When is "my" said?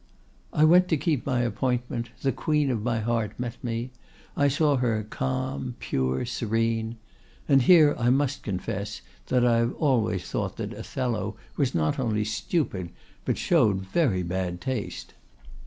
1.27-1.41, 2.81-3.01